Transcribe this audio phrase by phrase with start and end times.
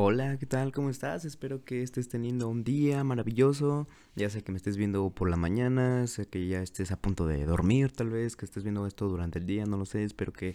[0.00, 0.70] Hola, ¿qué tal?
[0.70, 1.24] ¿Cómo estás?
[1.24, 3.88] Espero que estés teniendo un día maravilloso.
[4.14, 7.26] Ya sé que me estés viendo por la mañana, sé que ya estés a punto
[7.26, 10.32] de dormir tal vez, que estés viendo esto durante el día, no lo sé, espero
[10.32, 10.54] que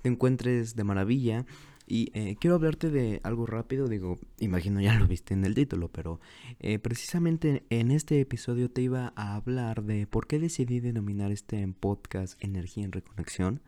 [0.00, 1.44] te encuentres de maravilla.
[1.86, 5.88] Y eh, quiero hablarte de algo rápido, digo, imagino ya lo viste en el título,
[5.88, 6.18] pero
[6.60, 11.68] eh, precisamente en este episodio te iba a hablar de por qué decidí denominar este
[11.68, 13.60] podcast Energía en Reconexión.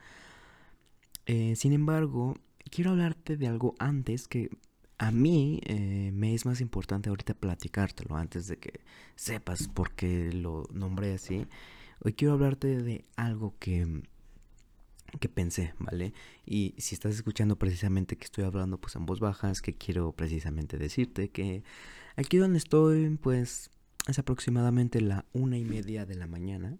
[1.26, 2.38] Eh, sin embargo,
[2.70, 4.48] quiero hablarte de algo antes que
[5.02, 8.82] a mí eh, me es más importante ahorita platicártelo antes de que
[9.16, 11.44] sepas por qué lo nombré así.
[12.04, 14.04] Hoy quiero hablarte de algo que,
[15.18, 16.12] que pensé, ¿vale?
[16.46, 20.12] Y si estás escuchando precisamente que estoy hablando pues en voz baja, es que quiero
[20.12, 21.64] precisamente decirte que
[22.14, 23.72] aquí donde estoy pues
[24.06, 26.78] es aproximadamente la una y media de la mañana.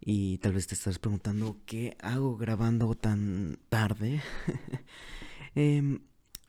[0.00, 4.22] Y tal vez te estás preguntando qué hago grabando tan tarde.
[5.54, 5.98] eh,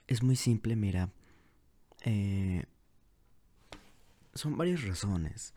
[0.08, 1.12] es muy simple, mira.
[2.04, 2.64] Eh,
[4.34, 5.54] son varias razones.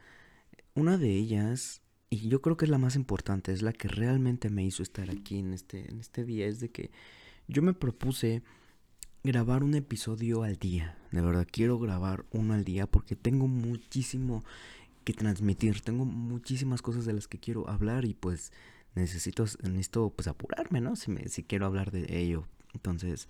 [0.75, 4.51] Una de ellas, y yo creo que es la más importante, es la que realmente
[4.51, 6.91] me hizo estar aquí en este, en este día, es de que
[7.49, 8.43] yo me propuse
[9.25, 10.97] grabar un episodio al día.
[11.11, 14.45] De verdad, quiero grabar uno al día porque tengo muchísimo
[15.05, 15.81] que transmitir.
[15.81, 18.53] Tengo muchísimas cosas de las que quiero hablar y pues
[18.95, 20.97] necesito, necesito pues apurarme, ¿no?
[20.97, 22.47] Si, me, si quiero hablar de ello.
[22.75, 23.29] Entonces,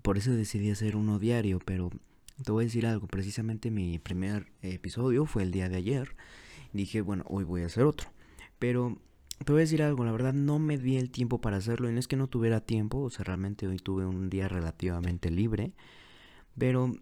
[0.00, 1.90] por eso decidí hacer uno diario, pero
[2.42, 3.06] te voy a decir algo.
[3.06, 6.16] Precisamente mi primer episodio fue el día de ayer.
[6.72, 8.10] Dije, bueno, hoy voy a hacer otro.
[8.58, 8.98] Pero
[9.44, 11.88] te voy a decir algo, la verdad no me di el tiempo para hacerlo.
[11.88, 15.30] Y no es que no tuviera tiempo, o sea, realmente hoy tuve un día relativamente
[15.30, 15.72] libre.
[16.56, 16.94] Pero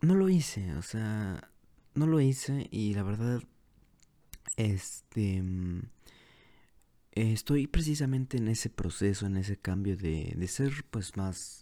[0.00, 1.50] no lo hice, o sea,
[1.94, 3.42] no lo hice y la verdad,
[4.56, 5.42] este...
[7.14, 11.61] Estoy precisamente en ese proceso, en ese cambio de, de ser pues más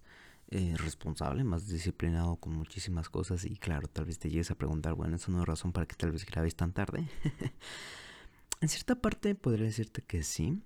[0.52, 4.94] eh, responsable, más disciplinado con muchísimas cosas y claro, tal vez te llegues a preguntar,
[4.94, 7.08] bueno, eso no es razón para que tal vez grabes tan tarde.
[8.60, 10.60] en cierta parte podría decirte que sí,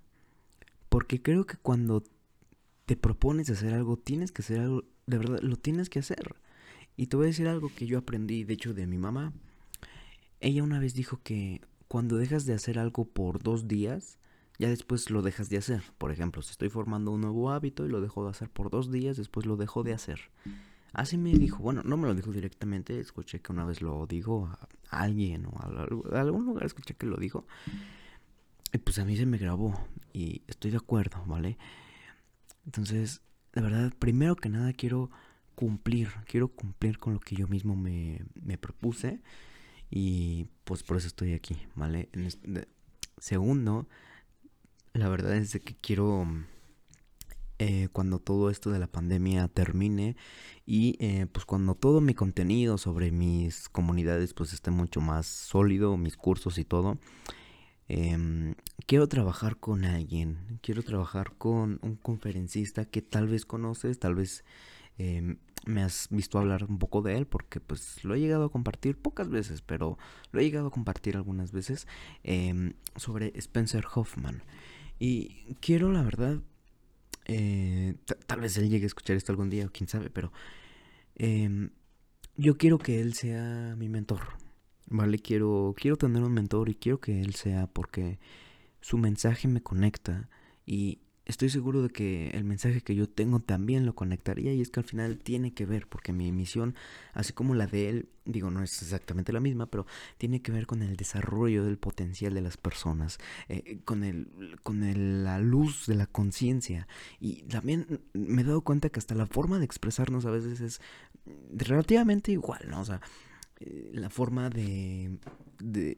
[0.88, 2.02] porque creo que cuando
[2.86, 6.34] te propones hacer algo, tienes que hacer algo, de verdad, lo tienes que hacer.
[6.96, 9.32] Y te voy a decir algo que yo aprendí, de hecho, de mi mamá.
[10.40, 14.18] Ella una vez dijo que cuando dejas de hacer algo por dos días,
[14.58, 15.82] ya después lo dejas de hacer.
[15.98, 18.90] Por ejemplo, si estoy formando un nuevo hábito y lo dejo de hacer por dos
[18.90, 20.20] días, después lo dejo de hacer.
[20.92, 24.48] Así me dijo, bueno, no me lo dijo directamente, escuché que una vez lo dijo
[24.90, 27.46] a alguien o a, algún lugar escuché que lo dijo.
[28.72, 29.74] Y pues a mí se me grabó
[30.12, 31.58] y estoy de acuerdo, ¿vale?
[32.64, 33.22] Entonces,
[33.52, 35.10] la verdad, primero que nada quiero
[35.56, 39.20] cumplir, quiero cumplir con lo que yo mismo me, me propuse
[39.90, 42.08] y pues por eso estoy aquí, ¿vale?
[43.18, 43.88] segundo,
[44.94, 46.26] la verdad es que quiero,
[47.58, 50.16] eh, cuando todo esto de la pandemia termine
[50.66, 55.96] y eh, pues cuando todo mi contenido sobre mis comunidades pues esté mucho más sólido,
[55.96, 56.98] mis cursos y todo,
[57.88, 58.54] em,
[58.86, 64.44] quiero trabajar con alguien, quiero trabajar con un conferencista que tal vez conoces, tal vez
[64.98, 68.52] em, me has visto hablar un poco de él porque pues lo he llegado a
[68.52, 69.98] compartir pocas veces, pero
[70.30, 71.88] lo he llegado a compartir algunas veces
[72.22, 74.42] em, sobre Spencer Hoffman.
[75.06, 76.40] Y quiero, la verdad,
[77.26, 77.94] eh,
[78.26, 80.32] tal vez él llegue a escuchar esto algún día, o quién sabe, pero
[81.16, 81.68] em,
[82.38, 84.22] yo quiero que él sea mi mentor,
[84.86, 85.18] ¿vale?
[85.18, 88.18] Quiero, quiero tener un mentor y quiero que él sea porque
[88.80, 90.30] su mensaje me conecta
[90.64, 94.70] y estoy seguro de que el mensaje que yo tengo también lo conectaría y es
[94.70, 96.74] que al final tiene que ver porque mi misión,
[97.12, 99.86] así como la de él, digo, no es exactamente la misma, pero
[100.18, 103.18] tiene que ver con el desarrollo del potencial de las personas,
[103.48, 106.86] eh, con, el, con la luz de la conciencia
[107.20, 110.80] y también me he dado cuenta que hasta la forma de expresarnos a veces es
[111.52, 112.80] relativamente igual, ¿no?
[112.80, 113.00] O sea,
[113.60, 115.18] eh, la forma de,
[115.58, 115.94] de,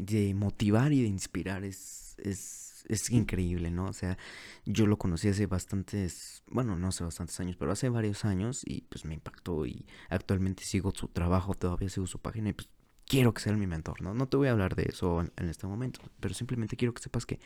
[0.00, 3.86] de, motivar y de inspirar es, es es increíble, ¿no?
[3.86, 4.18] O sea,
[4.64, 8.82] yo lo conocí hace bastantes, bueno, no hace bastantes años, pero hace varios años y
[8.82, 12.68] pues me impactó y actualmente sigo su trabajo, todavía sigo su página y pues
[13.06, 14.14] quiero que sea mi mentor, ¿no?
[14.14, 17.26] No te voy a hablar de eso en, este momento, pero simplemente quiero que sepas
[17.26, 17.40] que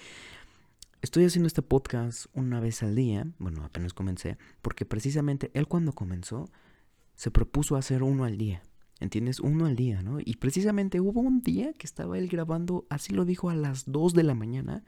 [1.03, 5.93] estoy haciendo este podcast una vez al día, bueno, apenas comencé, porque precisamente él cuando
[5.93, 6.51] comenzó
[7.15, 8.63] se propuso hacer uno al día.
[8.99, 9.41] ¿Entiendes?
[9.41, 10.19] Uno al día, ¿no?
[10.21, 14.13] Y precisamente hubo un día que estaba él grabando, así lo dijo, a las 2
[14.13, 14.85] de la mañana.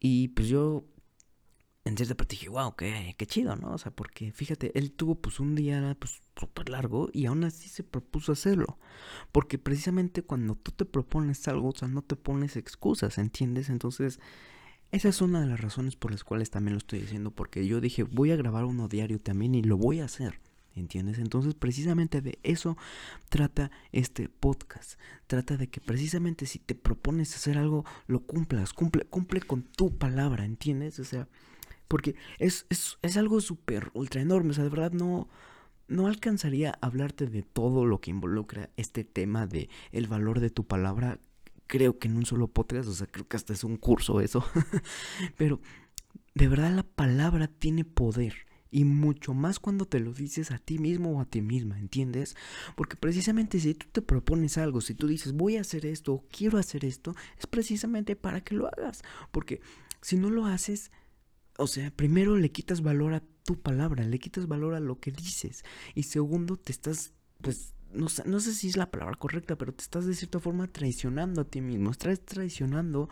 [0.00, 0.84] Y pues yo
[1.86, 3.72] en cierta parte dije, wow, qué, qué chido, ¿no?
[3.72, 7.68] O sea, porque fíjate, él tuvo pues un día pues súper largo y aún así
[7.68, 8.78] se propuso hacerlo.
[9.30, 13.70] Porque precisamente cuando tú te propones algo, o sea, no te pones excusas, ¿entiendes?
[13.70, 14.18] Entonces,
[14.90, 17.80] esa es una de las razones por las cuales también lo estoy diciendo, porque yo
[17.80, 20.40] dije, voy a grabar uno diario también y lo voy a hacer.
[20.76, 21.18] ¿Entiendes?
[21.18, 22.76] Entonces precisamente de eso
[23.28, 24.98] trata este podcast.
[25.26, 29.96] Trata de que precisamente si te propones hacer algo, lo cumplas, cumple, cumple con tu
[29.96, 30.98] palabra, ¿entiendes?
[31.00, 31.28] O sea,
[31.88, 35.28] porque es, es, es algo súper, ultra enorme, o sea, de verdad no,
[35.88, 40.50] no alcanzaría a hablarte de todo lo que involucra este tema de el valor de
[40.50, 41.18] tu palabra,
[41.66, 44.44] creo que en un solo podcast, o sea, creo que hasta es un curso eso,
[45.36, 45.60] pero
[46.34, 50.78] de verdad la palabra tiene poder y mucho más cuando te lo dices a ti
[50.78, 52.36] mismo o a ti misma, ¿entiendes?
[52.76, 56.24] Porque precisamente si tú te propones algo, si tú dices voy a hacer esto o
[56.30, 59.02] quiero hacer esto, es precisamente para que lo hagas.
[59.30, 59.60] Porque
[60.00, 60.90] si no lo haces,
[61.58, 65.12] o sea, primero le quitas valor a tu palabra, le quitas valor a lo que
[65.12, 65.64] dices.
[65.94, 69.72] Y segundo, te estás, pues, no sé, no sé si es la palabra correcta, pero
[69.72, 73.08] te estás de cierta forma traicionando a ti mismo, estás traicionando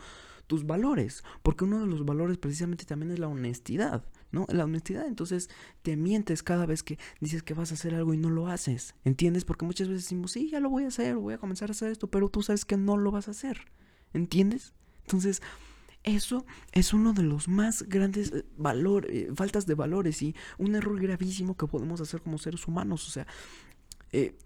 [0.46, 4.04] tus valores, porque uno de los valores precisamente también es la honestidad.
[4.34, 4.46] ¿No?
[4.50, 5.48] La honestidad, entonces
[5.82, 8.94] te mientes cada vez que dices que vas a hacer algo y no lo haces,
[9.04, 9.44] ¿entiendes?
[9.44, 11.90] Porque muchas veces decimos, sí, ya lo voy a hacer, voy a comenzar a hacer
[11.92, 13.60] esto, pero tú sabes que no lo vas a hacer,
[14.12, 14.74] ¿entiendes?
[15.04, 15.40] Entonces,
[16.02, 20.74] eso es uno de los más grandes eh, valores, eh, faltas de valores y un
[20.74, 23.26] error gravísimo que podemos hacer como seres humanos, o sea,
[24.12, 24.36] eh,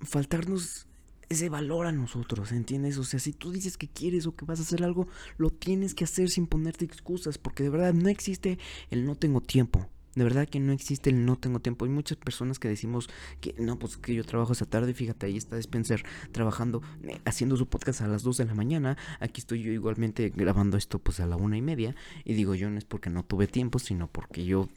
[0.00, 0.86] faltarnos
[1.32, 2.98] ese valor a nosotros, ¿entiendes?
[2.98, 5.94] O sea, si tú dices que quieres o que vas a hacer algo, lo tienes
[5.94, 8.58] que hacer sin ponerte excusas, porque de verdad no existe
[8.90, 9.88] el no tengo tiempo.
[10.14, 11.86] De verdad que no existe el no tengo tiempo.
[11.86, 13.08] Hay muchas personas que decimos
[13.40, 14.92] que no, pues que yo trabajo esa tarde.
[14.92, 18.98] Fíjate, ahí está Spencer trabajando, eh, haciendo su podcast a las 2 de la mañana.
[19.20, 21.96] Aquí estoy yo igualmente grabando esto pues a la una y media.
[22.24, 24.68] Y digo yo no es porque no tuve tiempo, sino porque yo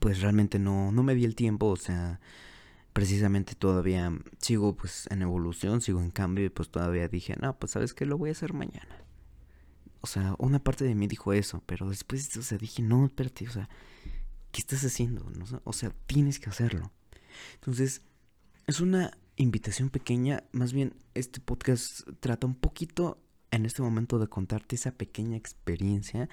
[0.00, 1.68] pues realmente no, no me di el tiempo.
[1.68, 2.20] O sea,
[2.92, 7.72] precisamente todavía sigo pues en evolución, sigo en cambio y pues todavía dije, no, pues
[7.72, 9.04] sabes que lo voy a hacer mañana.
[10.00, 13.46] O sea, una parte de mí dijo eso, pero después, o sea, dije, no, espérate,
[13.46, 13.68] o sea,
[14.50, 15.30] ¿qué estás haciendo?
[15.64, 16.90] O sea, tienes que hacerlo.
[17.54, 18.02] Entonces,
[18.66, 23.18] es una invitación pequeña, más bien este podcast trata un poquito
[23.50, 26.28] en este momento de contarte esa pequeña experiencia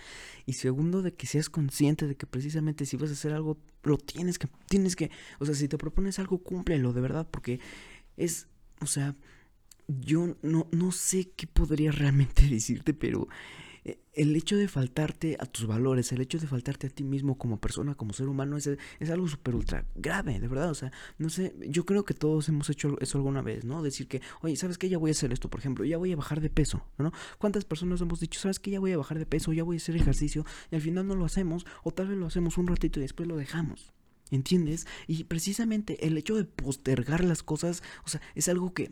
[0.45, 3.97] y segundo de que seas consciente de que precisamente si vas a hacer algo lo
[3.97, 5.09] tienes que tienes que
[5.39, 7.59] o sea si te propones algo cúmplelo de verdad porque
[8.17, 8.47] es
[8.81, 9.15] o sea
[9.87, 13.27] yo no no sé qué podría realmente decirte pero
[14.13, 17.59] el hecho de faltarte a tus valores, el hecho de faltarte a ti mismo como
[17.59, 18.67] persona, como ser humano, es,
[18.99, 20.69] es algo súper ultra grave, de verdad.
[20.71, 23.83] O sea, no sé, yo creo que todos hemos hecho eso alguna vez, ¿no?
[23.83, 24.89] Decir que, oye, ¿sabes qué?
[24.89, 27.11] Ya voy a hacer esto, por ejemplo, ya voy a bajar de peso, ¿no?
[27.37, 28.71] ¿Cuántas personas hemos dicho, ¿sabes qué?
[28.71, 31.15] Ya voy a bajar de peso, ya voy a hacer ejercicio, y al final no
[31.15, 33.93] lo hacemos, o tal vez lo hacemos un ratito y después lo dejamos.
[34.29, 34.87] ¿Entiendes?
[35.07, 38.91] Y precisamente el hecho de postergar las cosas, o sea, es algo que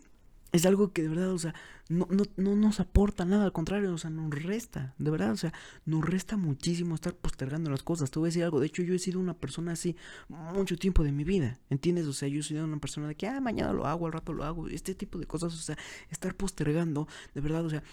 [0.56, 1.54] es algo que de verdad, o sea,
[1.90, 5.38] no, no, no nos aporta nada, al contrario, o sea, nos resta, de verdad, o
[5.38, 5.54] sea,
[5.86, 8.10] nos resta muchísimo estar postergando las cosas.
[8.10, 9.98] Te voy a decir algo, de hecho yo he sido una persona así
[10.30, 12.07] mucho tiempo de mi vida, ¿entiendes?
[12.07, 14.31] O sea, yo he sido una persona de que, ah, mañana lo hago, al rato
[14.31, 15.78] lo hago, este tipo de cosas, o sea,
[16.10, 17.84] estar postergando, de verdad, o sea,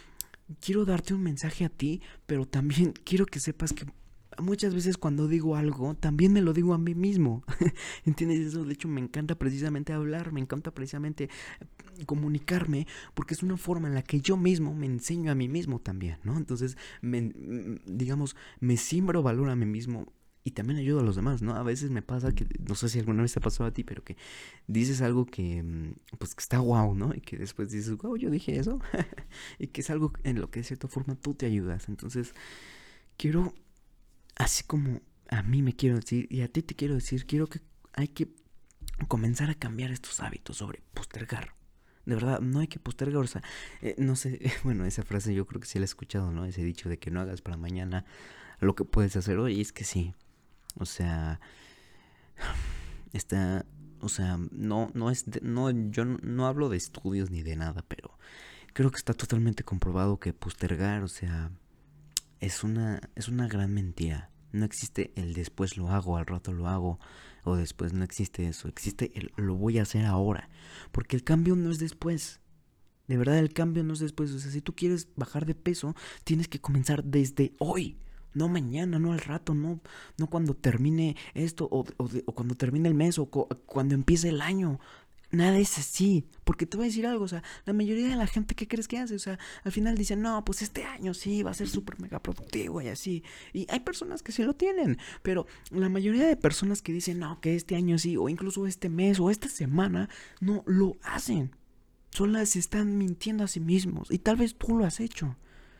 [0.61, 3.87] quiero darte un mensaje a ti, pero también quiero que sepas que
[4.38, 7.44] muchas veces cuando digo algo, también me lo digo a mí mismo.
[8.05, 8.64] ¿Entiendes eso?
[8.64, 11.29] De hecho, me encanta precisamente hablar, me encanta precisamente
[12.06, 15.79] comunicarme, porque es una forma en la que yo mismo me enseño a mí mismo
[15.79, 16.37] también, ¿no?
[16.37, 17.32] Entonces, me,
[17.87, 20.06] digamos, me siembro valor a mí mismo
[20.44, 21.55] y también ayudo a los demás, ¿no?
[21.55, 23.85] A veces me pasa que, no sé si alguna vez te ha pasado a ti,
[23.85, 24.16] pero que
[24.66, 27.14] dices algo que, mm, pues, que está guau, ¿no?
[27.14, 28.80] Y que después dices, guau, yo dije eso.
[29.59, 31.88] y que es algo en lo que de cierta forma tú te ayudas.
[31.88, 32.35] Entonces,
[33.16, 33.54] quiero
[34.37, 37.61] así como a mí me quiero decir y a ti te quiero decir, quiero que
[37.95, 38.29] hay que
[39.09, 41.55] comenzar a cambiar estos hábitos sobre postergar.
[42.05, 43.43] De verdad, no hay que postergar, o sea,
[43.81, 46.45] eh, no sé, bueno, esa frase yo creo que sí la he escuchado, ¿no?
[46.45, 48.05] Ese dicho de que no hagas para mañana
[48.61, 50.15] lo que puedes hacer hoy, es que sí.
[50.79, 51.41] O sea,
[53.12, 53.65] está,
[54.01, 58.19] o sea, no, no es, no, yo no hablo de estudios ni de nada, pero
[58.73, 61.51] creo que está totalmente comprobado que postergar, o sea,
[62.42, 64.30] es una, es una gran mentira.
[64.50, 66.99] No existe el después lo hago, al rato lo hago,
[67.44, 68.68] o después no existe eso.
[68.68, 70.50] Existe el lo voy a hacer ahora.
[70.90, 72.40] Porque el cambio no es después.
[73.06, 74.32] De verdad, el cambio no es después.
[74.32, 75.94] O sea, si tú quieres bajar de peso,
[76.25, 77.99] tienes que comenzar desde hoy.
[78.34, 79.80] No mañana, no al rato, no,
[80.18, 84.80] no cuando termine esto, o, o cuando termine el mes, o cuando empiece el año.
[85.33, 88.27] Nada es así, porque te voy a decir algo, o sea, la mayoría de la
[88.27, 91.43] gente que crees que hace, o sea, al final dicen, no, pues este año sí
[91.43, 93.25] va a ser súper mega productivo y así.
[93.55, 97.41] Y hay personas que sí lo tienen, pero la mayoría de personas que dicen, no,
[97.41, 100.11] que este año sí, o incluso este mes o esta semana,
[100.41, 101.57] no lo hacen.
[102.11, 105.37] Solo se están mintiendo a sí mismos y tal vez tú lo has hecho.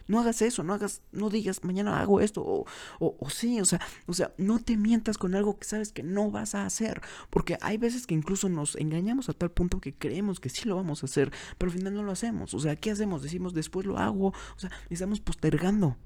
[0.07, 2.67] No hagas eso, no hagas, no digas mañana hago esto o,
[2.99, 6.31] o, sí, o sea, o sea, no te mientas con algo que sabes que no
[6.31, 10.41] vas a hacer, porque hay veces que incluso nos engañamos a tal punto que creemos
[10.41, 12.55] que sí lo vamos a hacer, pero al final no lo hacemos.
[12.55, 13.23] O sea, ¿qué hacemos?
[13.23, 15.97] Decimos después lo hago, o sea, estamos postergando.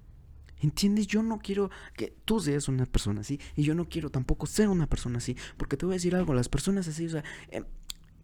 [0.58, 1.06] ¿Entiendes?
[1.06, 4.68] Yo no quiero que tú seas una persona así y yo no quiero tampoco ser
[4.68, 7.64] una persona así, porque te voy a decir algo, las personas así, o sea, em,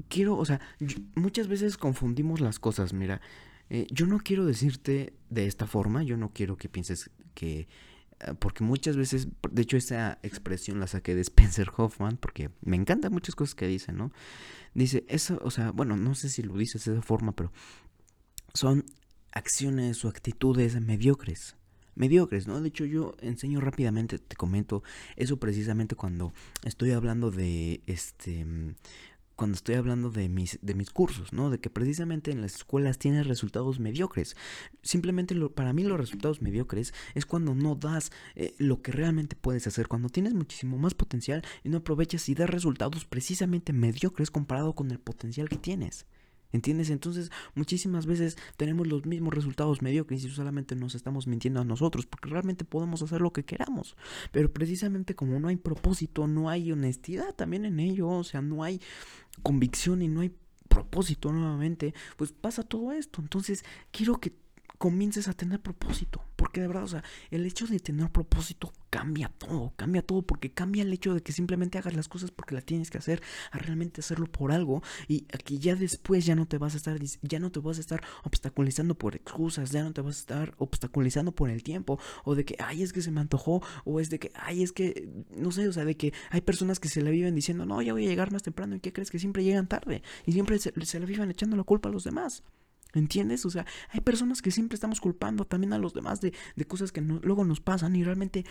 [0.09, 0.61] quiero, o sea,
[1.14, 3.21] muchas veces confundimos las cosas, mira,
[3.75, 7.69] eh, yo no quiero decirte de esta forma, yo no quiero que pienses que
[8.21, 12.76] ah, porque muchas veces, de hecho esa expresión la saqué de Spencer Hoffman, porque me
[12.76, 14.12] encantan muchas cosas que dice, ¿no?
[14.75, 17.50] Dice, eso, o sea, bueno, no sé si lo dices de esa forma, pero
[18.52, 18.85] son
[19.31, 21.57] acciones o actitudes mediocres
[21.95, 22.61] mediocres, ¿no?
[22.61, 24.83] De hecho, yo enseño rápidamente, te comento
[25.17, 26.33] eso precisamente cuando
[26.64, 28.47] estoy hablando de este
[29.42, 31.50] cuando estoy hablando de mis, de mis cursos, ¿no?
[31.50, 34.37] De que precisamente en las escuelas tienes resultados mediocres.
[34.82, 39.34] Simplemente lo, para mí los resultados mediocres es cuando no das eh, lo que realmente
[39.34, 44.30] puedes hacer, cuando tienes muchísimo más potencial y no aprovechas y das resultados precisamente mediocres
[44.30, 46.06] comparado con el potencial que tienes.
[46.52, 46.90] ¿Entiendes?
[46.90, 52.06] Entonces muchísimas veces tenemos los mismos resultados mediocres y solamente nos estamos mintiendo a nosotros
[52.06, 53.97] porque realmente podemos hacer lo que queramos.
[54.30, 58.62] Pero precisamente como no hay propósito, no hay honestidad también en ello, o sea, no
[58.62, 58.80] hay
[59.42, 60.35] convicción y no hay
[60.68, 63.21] propósito nuevamente, pues pasa todo esto.
[63.21, 64.32] Entonces quiero que
[64.82, 66.24] comiences a tener propósito.
[66.34, 70.50] Porque de verdad, o sea, el hecho de tener propósito cambia todo, cambia todo, porque
[70.50, 73.22] cambia el hecho de que simplemente hagas las cosas porque las tienes que hacer,
[73.52, 76.98] a realmente hacerlo por algo, y aquí ya después ya no te vas a estar,
[76.98, 80.54] ya no te vas a estar obstaculizando por excusas, ya no te vas a estar
[80.58, 84.10] obstaculizando por el tiempo, o de que, ay, es que se me antojó, o es
[84.10, 87.02] de que, ay, es que, no sé, o sea, de que hay personas que se
[87.02, 89.44] la viven diciendo, no, ya voy a llegar más temprano, ¿y qué crees que siempre
[89.44, 90.02] llegan tarde?
[90.26, 92.42] Y siempre se, se la viven echando la culpa a los demás.
[92.94, 93.46] ¿Entiendes?
[93.46, 96.32] O sea, hay personas que siempre estamos culpando también a los demás de,
[96.66, 98.44] cosas que luego nos pasan y realmente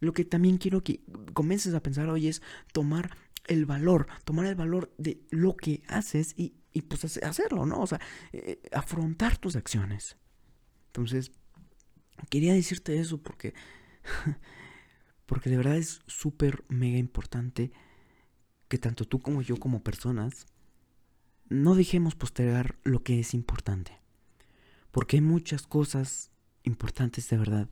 [0.00, 1.00] lo que también quiero que
[1.32, 3.16] comiences a pensar hoy es tomar
[3.46, 6.54] el valor, tomar el valor de lo que haces y,
[6.88, 7.80] pues hacerlo, ¿no?
[7.80, 8.00] O sea,
[8.32, 10.16] eh, afrontar tus acciones.
[10.88, 11.32] Entonces,
[12.28, 13.54] quería decirte eso porque,
[15.26, 17.70] porque de verdad es súper mega importante
[18.68, 20.46] que tanto tú como yo como personas
[21.48, 24.00] no dejemos postergar lo que es importante.
[24.90, 26.30] Porque hay muchas cosas
[26.64, 27.68] importantes de verdad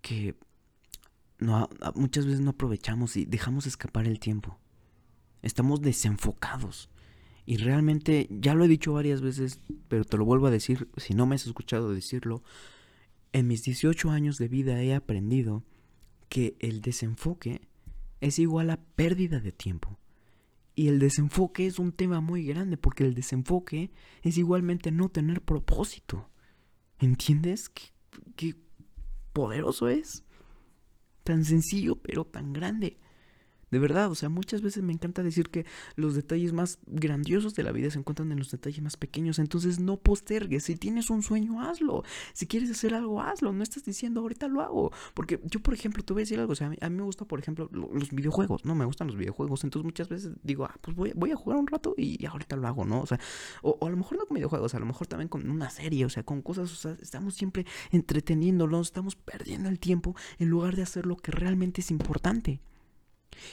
[0.00, 0.36] que
[1.38, 4.58] no, muchas veces no aprovechamos y dejamos escapar el tiempo.
[5.42, 6.88] Estamos desenfocados.
[7.44, 11.14] Y realmente, ya lo he dicho varias veces, pero te lo vuelvo a decir, si
[11.14, 12.42] no me has escuchado decirlo,
[13.32, 15.64] en mis 18 años de vida he aprendido
[16.28, 17.60] que el desenfoque
[18.20, 19.98] es igual a pérdida de tiempo.
[20.74, 25.42] Y el desenfoque es un tema muy grande porque el desenfoque es igualmente no tener
[25.42, 26.28] propósito.
[26.98, 27.70] ¿Entiendes?
[28.36, 28.54] ¿Qué,
[29.32, 30.24] poderoso es?
[31.24, 32.98] Tan sencillo pero tan grande.
[33.72, 35.64] De verdad, o sea, muchas veces me encanta decir que
[35.96, 39.38] los detalles más grandiosos de la vida se encuentran en los detalles más pequeños.
[39.38, 40.64] Entonces no postergues.
[40.64, 42.04] Si tienes un sueño, hazlo.
[42.34, 43.52] Si quieres hacer algo, hazlo.
[43.54, 44.92] No estás diciendo ahorita lo hago.
[45.14, 46.52] Porque yo, por ejemplo, te voy a decir algo.
[46.52, 48.66] O sea, a mí, me gusta, por ejemplo, los videojuegos.
[48.66, 49.64] No me gustan los videojuegos.
[49.64, 52.68] Entonces muchas veces digo, ah, pues voy, voy a jugar un rato y ahorita lo
[52.68, 53.00] hago, ¿no?
[53.00, 53.18] O sea,
[53.62, 56.10] o, a lo mejor no con videojuegos, a lo mejor también con una serie, o
[56.10, 60.82] sea, con cosas, o sea, estamos siempre entreteniéndonos, estamos perdiendo el tiempo en lugar de
[60.82, 62.60] hacer lo que realmente es importante.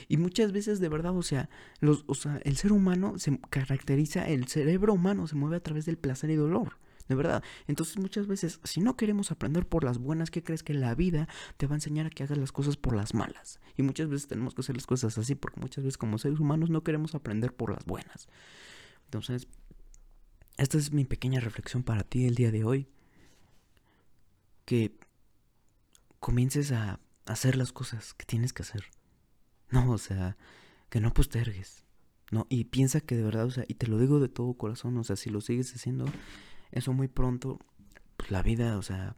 [0.08, 4.28] Y muchas veces de verdad, o sea, los, o sea, el ser humano se caracteriza,
[4.28, 6.78] el cerebro humano se mueve a través del placer y dolor.
[7.08, 7.44] De verdad.
[7.68, 11.28] Entonces muchas veces, si no queremos aprender por las buenas, ¿qué crees que la vida
[11.58, 13.60] te va a enseñar a que hagas las cosas por las malas?
[13.76, 16.70] Y muchas veces tenemos que hacer las cosas así porque muchas veces como seres humanos
[16.70, 18.30] no queremos aprender por las buenas.
[19.06, 19.48] Entonces,
[20.58, 22.88] esta es mi pequeña reflexión para ti el día de hoy.
[24.66, 24.94] Que
[26.20, 28.84] comiences a hacer las cosas que tienes que hacer.
[29.72, 30.38] No, o sea,
[30.90, 31.86] que no postergues.
[32.32, 34.98] No, y piensa que de verdad, o sea, y te lo digo de todo corazón,
[34.98, 36.06] o sea, si lo sigues haciendo,
[36.72, 37.60] eso muy pronto,
[38.18, 39.16] pues la vida, o sea,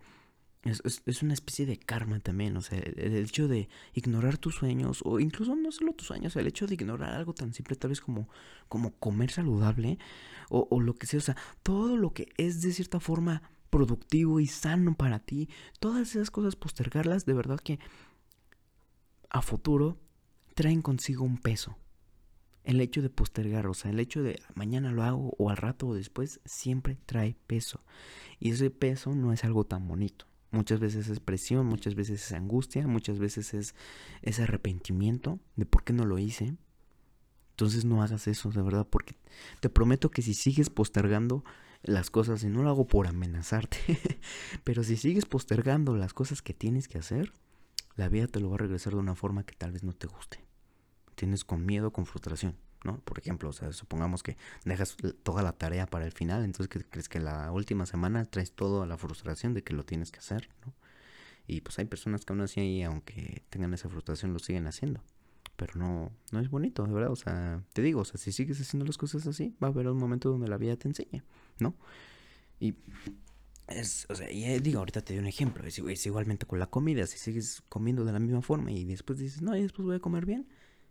[0.63, 5.01] es, es, una especie de karma también, o sea, el, hecho de ignorar tus sueños,
[5.03, 7.99] o incluso no solo tus sueños, el hecho de ignorar algo tan simple tal vez
[7.99, 8.29] como,
[8.69, 9.97] como comer saludable,
[10.49, 14.39] o, o lo que sea, o sea, todo lo que es de cierta forma productivo
[14.39, 17.79] y sano para ti, todas esas cosas postergarlas, de verdad que
[19.29, 19.97] a futuro
[20.53, 21.77] traen consigo un peso.
[22.63, 25.87] El hecho de postergar, o sea, el hecho de mañana lo hago o al rato
[25.87, 27.83] o después, siempre trae peso.
[28.39, 30.25] Y ese peso no es algo tan bonito.
[30.51, 33.73] Muchas veces es presión, muchas veces es angustia, muchas veces es
[34.21, 36.55] ese arrepentimiento de por qué no lo hice.
[37.51, 39.15] Entonces no hagas eso, de verdad, porque
[39.59, 41.43] te prometo que si sigues postergando
[41.83, 43.77] las cosas y no lo hago por amenazarte.
[44.63, 47.31] Pero si sigues postergando las cosas que tienes que hacer,
[47.95, 50.07] la vida te lo va a regresar de una forma que tal vez no te
[50.07, 50.43] guste.
[51.15, 52.99] Tienes con miedo, con frustración, ¿no?
[52.99, 57.09] Por ejemplo, o sea, supongamos que dejas toda la tarea para el final, entonces crees
[57.09, 60.49] que la última semana traes todo a la frustración de que lo tienes que hacer,
[60.65, 60.73] ¿no?
[61.47, 65.03] Y pues hay personas que aún así, aunque tengan esa frustración, lo siguen haciendo.
[65.57, 67.11] Pero no, no es bonito, de verdad.
[67.11, 69.87] O sea, te digo, o sea, si sigues haciendo las cosas así, va a haber
[69.87, 71.23] un momento donde la vida te enseñe,
[71.59, 71.75] ¿no?
[72.59, 72.75] Y
[73.73, 75.65] es, o sea, y eh, digo, ahorita te doy un ejemplo.
[75.65, 77.05] Es, igualmente con la comida.
[77.07, 79.99] Si sigues comiendo de la misma forma y después dices, no, y después voy a
[79.99, 80.47] comer bien.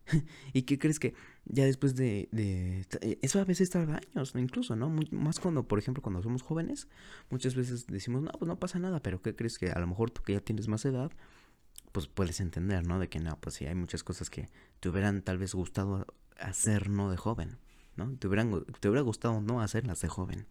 [0.53, 4.77] ¿Y qué crees que ya después de, de, eh, Eso a veces tarda años, incluso,
[4.77, 4.89] ¿no?
[5.11, 6.89] más cuando, por ejemplo, cuando somos jóvenes,
[7.29, 10.11] muchas veces decimos, no, pues no pasa nada, pero ¿qué crees que a lo mejor
[10.11, 11.11] tú que ya tienes más edad,
[11.93, 12.99] pues puedes entender, ¿no?
[12.99, 14.49] De que no, pues sí, hay muchas cosas que
[14.81, 16.07] te hubieran tal vez gustado
[16.39, 17.11] hacer, ¿no?
[17.11, 17.59] De joven,
[17.97, 18.11] ¿no?
[18.17, 20.47] Te, hubieran, te hubiera gustado no hacerlas de joven.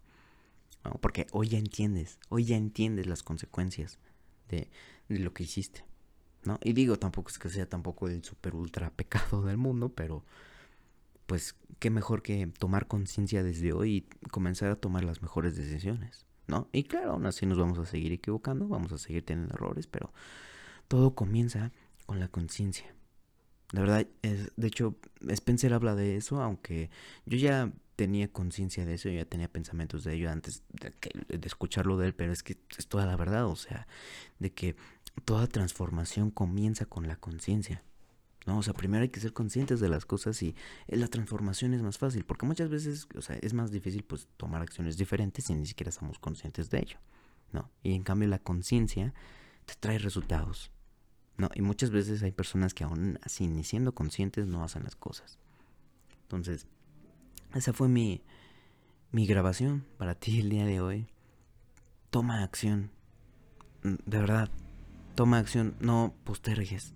[1.00, 3.98] Porque hoy ya entiendes, hoy ya entiendes las consecuencias
[4.48, 4.70] de,
[5.08, 5.84] lo que hiciste.
[6.44, 6.58] ¿no?
[6.62, 10.24] Y digo, tampoco es que sea tampoco el super ultra pecado del mundo, pero
[11.26, 16.26] pues qué mejor que tomar conciencia desde hoy y comenzar a tomar las mejores decisiones,
[16.48, 16.68] ¿no?
[16.72, 20.12] Y claro, aún así nos vamos a seguir equivocando, vamos a seguir teniendo errores, pero
[20.88, 21.70] todo comienza
[22.06, 22.92] con la conciencia.
[23.72, 24.96] De verdad, es, de hecho,
[25.28, 26.90] Spencer habla de eso, aunque
[27.26, 32.06] yo ya tenía conciencia de eso, ya tenía pensamientos de ello antes de, escucharlo de
[32.06, 33.86] él, pero es que es toda la verdad, o sea,
[34.38, 34.74] de que
[35.26, 37.82] toda transformación comienza con la conciencia.
[38.46, 38.56] ¿no?
[38.56, 40.56] O sea, primero hay que ser conscientes de las cosas y
[40.88, 44.28] eh, la transformación es más fácil, porque muchas veces, o sea, es más difícil pues
[44.38, 46.96] tomar acciones diferentes si ni siquiera somos conscientes de ello,
[47.52, 47.70] ¿no?
[47.82, 49.12] Y en cambio la conciencia
[49.66, 50.70] te trae resultados,
[51.36, 51.50] ¿no?
[51.54, 55.38] Y muchas veces hay personas que aún así, ni siendo conscientes, no hacen las cosas.
[56.22, 56.66] Entonces,
[57.54, 58.22] esa fue mi,
[59.10, 61.06] mi grabación para ti el día de hoy.
[62.10, 62.90] Toma acción.
[63.82, 64.50] Mm, de verdad,
[65.14, 66.94] toma acción, no postergues.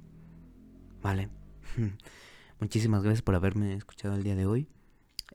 [1.03, 1.29] Vale.
[2.61, 4.69] Muchísimas gracias por haberme escuchado el día de hoy.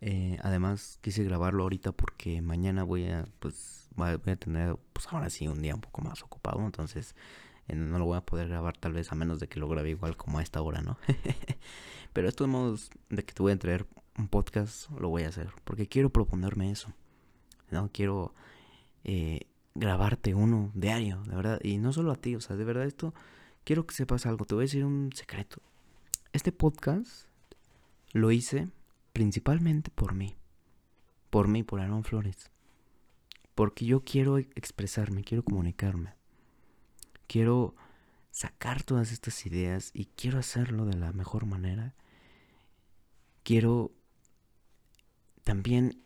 [0.02, 5.30] Eh, además quise grabarlo ahorita porque mañana voy a pues voy a tener pues ahora
[5.30, 7.16] sí un día un poco más ocupado entonces
[7.68, 9.90] eh, no lo voy a poder grabar tal vez a menos de que lo grabe
[9.90, 10.98] igual como a esta hora no
[12.14, 13.88] pero de modos de que te voy a traer
[14.20, 16.94] un podcast lo voy a hacer porque quiero proponerme eso
[17.72, 18.34] no quiero
[19.04, 19.42] eh,
[19.76, 21.60] grabarte uno diario, de verdad.
[21.64, 23.14] Y no solo a ti, o sea, de verdad esto,
[23.64, 25.62] quiero que sepas algo, te voy a decir un secreto.
[26.34, 27.28] Este podcast
[28.12, 28.70] lo hice
[29.14, 30.36] principalmente por mí.
[31.30, 32.52] Por mí, por Aaron Flores.
[33.56, 36.14] Porque yo quiero expresarme, quiero comunicarme.
[37.28, 37.76] Quiero
[38.32, 41.94] sacar todas estas ideas y quiero hacerlo de la mejor manera.
[43.44, 43.92] Quiero
[45.50, 46.04] también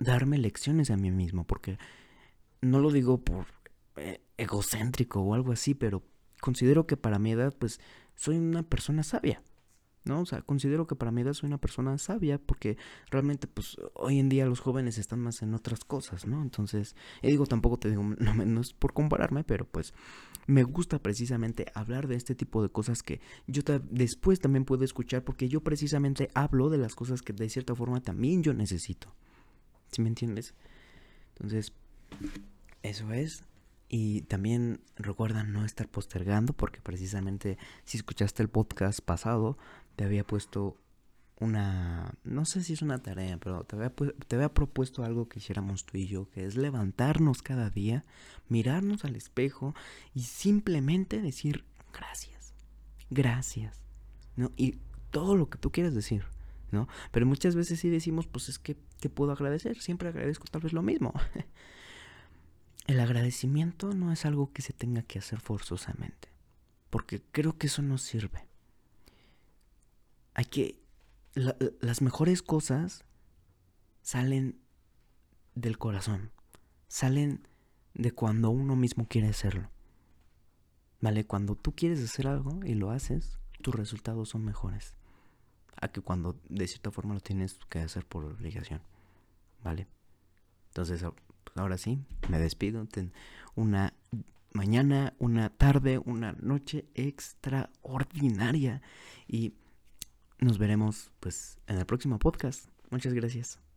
[0.00, 1.78] darme lecciones a mí mismo, porque
[2.60, 3.46] no lo digo por
[3.94, 6.02] eh, egocéntrico o algo así, pero
[6.40, 7.78] considero que para mi edad, pues,
[8.16, 9.44] soy una persona sabia.
[10.04, 10.20] ¿No?
[10.20, 12.76] O sea, considero que para mi edad soy una persona sabia porque
[13.10, 16.42] realmente, pues, hoy en día los jóvenes están más en otras cosas, ¿no?
[16.42, 19.94] Entonces, digo, tampoco te digo, no, no, es por compararme, pero pues
[20.46, 25.22] me gusta precisamente hablar de este tipo de cosas que yo después también puedo escuchar
[25.22, 29.14] porque yo precisamente hablo de las cosas que de cierta forma también yo necesito.
[29.92, 30.54] ¿Sí me entiendes?
[31.34, 31.72] Entonces,
[32.82, 33.44] eso es.
[33.92, 39.58] Y también recuerda no estar postergando porque precisamente si escuchaste el podcast pasado
[39.96, 40.76] te había puesto
[41.40, 45.38] una, no sé si es una tarea, pero te había, te había propuesto algo que
[45.38, 48.04] hiciéramos tú y yo, que es levantarnos cada día,
[48.48, 49.74] mirarnos al espejo
[50.14, 52.52] y simplemente decir gracias,
[53.08, 53.82] gracias,
[54.36, 54.52] ¿no?
[54.56, 54.78] Y
[55.10, 56.24] todo lo que tú quieras decir,
[56.72, 56.88] ¿no?
[57.10, 59.80] Pero muchas veces sí decimos, pues es que, ¿qué puedo agradecer?
[59.80, 61.14] Siempre agradezco tal vez lo mismo.
[62.86, 66.28] El agradecimiento no es algo que se tenga que hacer forzosamente,
[66.90, 68.49] porque creo que eso no sirve.
[71.34, 73.04] Las mejores cosas
[74.02, 74.58] salen
[75.54, 76.32] del corazón,
[76.88, 77.46] salen
[77.94, 79.70] de cuando uno mismo quiere hacerlo.
[81.00, 81.24] ¿Vale?
[81.24, 84.96] Cuando tú quieres hacer algo y lo haces, tus resultados son mejores.
[85.80, 88.82] A que cuando de cierta forma lo tienes que hacer por obligación.
[89.64, 89.86] ¿Vale?
[90.68, 91.04] Entonces,
[91.54, 92.86] ahora sí, me despido.
[92.86, 93.12] Ten
[93.54, 93.94] una
[94.52, 98.82] mañana, una tarde, una noche extraordinaria.
[99.26, 99.54] Y
[100.44, 102.66] nos veremos pues en el próximo podcast.
[102.90, 103.69] Muchas gracias.